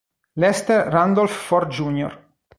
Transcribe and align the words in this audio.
Lester 0.37 0.85
Randolph 0.89 1.31
Ford 1.31 1.69
Jr. 1.69 2.11